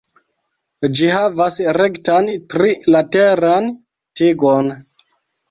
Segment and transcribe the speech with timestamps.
[0.99, 3.71] Ĝi havas rektan, tri-lateran
[4.17, 4.73] tigon.